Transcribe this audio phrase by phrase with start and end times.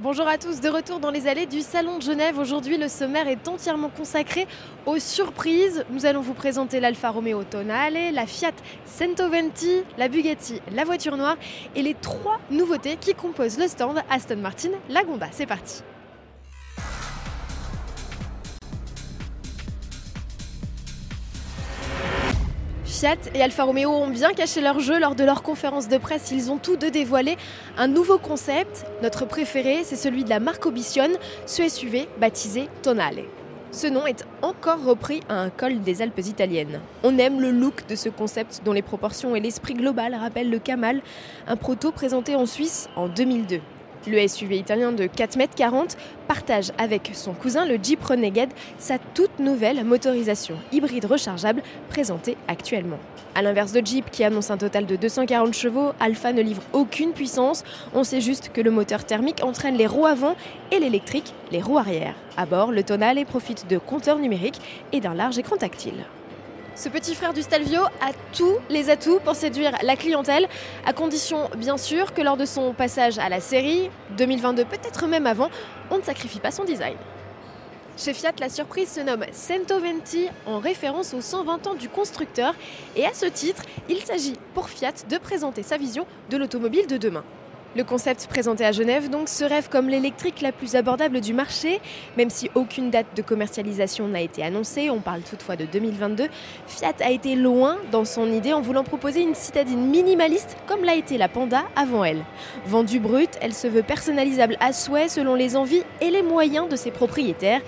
[0.00, 2.38] Bonjour à tous, de retour dans les allées du Salon de Genève.
[2.38, 4.46] Aujourd'hui, le sommaire est entièrement consacré
[4.86, 5.84] aux surprises.
[5.90, 8.52] Nous allons vous présenter l'Alfa Romeo Tonale, la Fiat
[8.84, 11.36] Centoventi, la Bugatti, la voiture noire
[11.74, 15.26] et les trois nouveautés qui composent le stand Aston Martin Lagonda.
[15.32, 15.82] C'est parti.
[22.98, 26.32] Fiat et Alfa Romeo ont bien caché leur jeu lors de leur conférence de presse.
[26.32, 27.36] Ils ont tous deux dévoilé
[27.76, 28.86] un nouveau concept.
[29.04, 31.06] Notre préféré, c'est celui de la marque Obition,
[31.46, 33.22] ce SUV baptisé Tonale.
[33.70, 36.80] Ce nom est encore repris à un col des Alpes italiennes.
[37.04, 40.58] On aime le look de ce concept dont les proportions et l'esprit global rappellent le
[40.58, 41.00] Kamal,
[41.46, 43.60] un proto présenté en Suisse en 2002.
[44.06, 45.86] Le SUV italien de 4,40 m
[46.28, 52.98] partage avec son cousin le Jeep Renegade sa toute nouvelle motorisation hybride rechargeable présentée actuellement.
[53.34, 57.12] A l'inverse de Jeep qui annonce un total de 240 chevaux, Alpha ne livre aucune
[57.12, 57.64] puissance.
[57.94, 60.36] On sait juste que le moteur thermique entraîne les roues avant
[60.72, 62.14] et l'électrique les roues arrière.
[62.36, 64.60] À bord, le Tonale profite de compteurs numériques
[64.92, 66.04] et d'un large écran tactile.
[66.78, 70.46] Ce petit frère du Stelvio a tous les atouts pour séduire la clientèle,
[70.86, 75.26] à condition bien sûr que lors de son passage à la série, 2022 peut-être même
[75.26, 75.50] avant,
[75.90, 76.94] on ne sacrifie pas son design.
[77.96, 82.54] Chez Fiat, la surprise se nomme Centoventi en référence aux 120 ans du constructeur
[82.94, 86.96] et à ce titre, il s'agit pour Fiat de présenter sa vision de l'automobile de
[86.96, 87.24] demain.
[87.76, 91.80] Le concept présenté à Genève donc se rêve comme l'électrique la plus abordable du marché,
[92.16, 96.28] même si aucune date de commercialisation n'a été annoncée, on parle toutefois de 2022.
[96.66, 100.94] Fiat a été loin dans son idée en voulant proposer une citadine minimaliste comme l'a
[100.94, 102.24] été la Panda avant elle.
[102.64, 106.76] Vendue brute, elle se veut personnalisable à souhait selon les envies et les moyens de
[106.76, 107.60] ses propriétaires.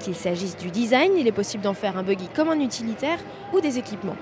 [0.00, 3.18] Qu'il s'agisse du design, il est possible d'en faire un buggy comme un utilitaire
[3.52, 4.16] ou des équipements.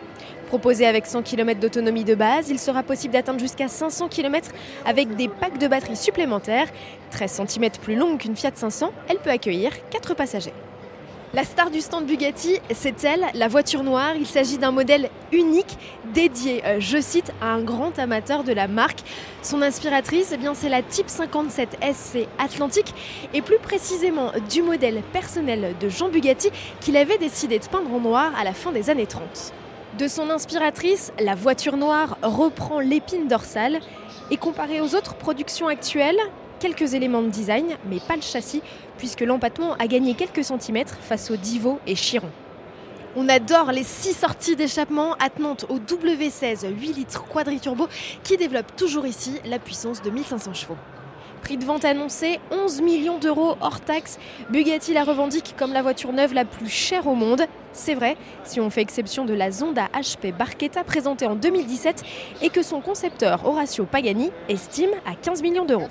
[0.48, 4.50] Proposé avec 100 km d'autonomie de base, il sera possible d'atteindre jusqu'à 500 km
[4.84, 6.68] avec des packs de batterie supplémentaires.
[7.10, 10.52] 13 cm plus longue qu'une Fiat 500, elle peut accueillir 4 passagers.
[11.34, 14.14] La star du stand Bugatti, c'est elle, la voiture noire.
[14.16, 15.78] Il s'agit d'un modèle unique
[16.12, 18.98] dédié, euh, je cite, à un grand amateur de la marque.
[19.40, 22.92] Son inspiratrice, eh c'est la Type 57 SC Atlantique
[23.32, 26.50] et plus précisément du modèle personnel de Jean Bugatti
[26.82, 29.54] qu'il avait décidé de peindre en noir à la fin des années 30.
[29.98, 33.80] De son inspiratrice, la voiture noire reprend l'épine dorsale
[34.30, 36.20] et comparée aux autres productions actuelles,
[36.62, 38.62] quelques éléments de design, mais pas le châssis,
[38.96, 42.30] puisque l'empattement a gagné quelques centimètres face au Divo et Chiron.
[43.16, 47.88] On adore les 6 sorties d'échappement attenantes au W16 8 litres quadriturbo
[48.22, 50.76] qui développe toujours ici la puissance de 1500 chevaux.
[51.42, 54.20] Prix de vente annoncé 11 millions d'euros hors taxe.
[54.50, 57.42] Bugatti la revendique comme la voiture neuve la plus chère au monde.
[57.72, 62.04] C'est vrai, si on fait exception de la Zonda HP Barchetta présentée en 2017
[62.40, 65.88] et que son concepteur Horacio Pagani estime à 15 millions d'euros.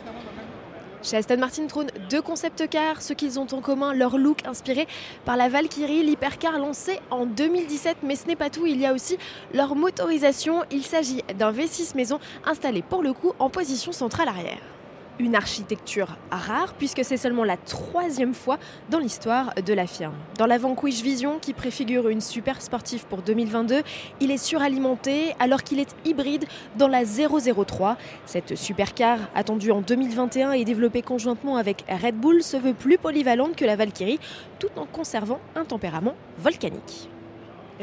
[1.03, 4.87] Chez Aston Martin trône deux concept cars, ce qu'ils ont en commun, leur look inspiré
[5.25, 7.97] par la Valkyrie, l'hypercar lancé en 2017.
[8.03, 9.17] Mais ce n'est pas tout, il y a aussi
[9.51, 10.63] leur motorisation.
[10.69, 14.59] Il s'agit d'un V6 maison installé pour le coup en position centrale arrière
[15.21, 18.57] une architecture rare puisque c'est seulement la troisième fois
[18.89, 20.15] dans l'histoire de la firme.
[20.37, 23.81] Dans la Vanquish Vision qui préfigure une super sportive pour 2022,
[24.19, 26.45] il est suralimenté alors qu'il est hybride
[26.77, 27.97] dans la 003.
[28.25, 33.55] Cette supercar attendue en 2021 et développée conjointement avec Red Bull se veut plus polyvalente
[33.55, 34.19] que la Valkyrie
[34.59, 37.09] tout en conservant un tempérament volcanique.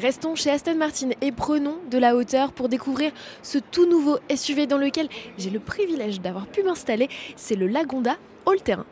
[0.00, 3.10] Restons chez Aston Martin et prenons de la hauteur pour découvrir
[3.42, 7.08] ce tout nouveau SUV dans lequel j'ai le privilège d'avoir pu m'installer.
[7.34, 8.16] C'est le Lagonda
[8.46, 8.86] All-Terrain.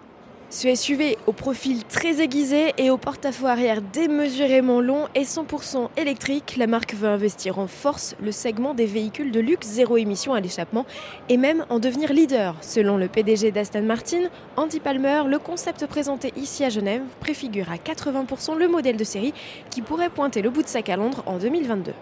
[0.48, 6.54] Ce SUV au profil très aiguisé et au porte-à-faux arrière démesurément long est 100% électrique,
[6.56, 10.40] la marque veut investir en force le segment des véhicules de luxe zéro émission à
[10.40, 10.86] l'échappement
[11.28, 12.54] et même en devenir leader.
[12.60, 17.76] Selon le PDG d'Aston Martin, Andy Palmer, le concept présenté ici à Genève préfigure à
[17.76, 19.34] 80% le modèle de série
[19.70, 21.92] qui pourrait pointer le bout de sa calandre en 2022.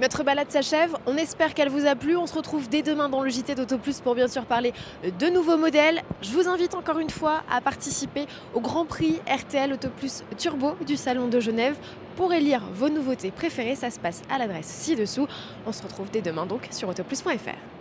[0.00, 2.18] Notre balade s'achève, on espère qu'elle vous a plu.
[2.18, 5.26] On se retrouve dès demain dans le JT d'Auto Plus pour bien sûr parler de
[5.28, 6.02] nouveaux modèles.
[6.20, 10.74] Je vous invite encore une fois à participer au Grand Prix RTL Auto Plus Turbo
[10.86, 11.76] du Salon de Genève
[12.14, 13.74] pour élire vos nouveautés préférées.
[13.74, 15.28] Ça se passe à l'adresse ci-dessous.
[15.66, 17.75] On se retrouve dès demain donc sur autoplus.fr.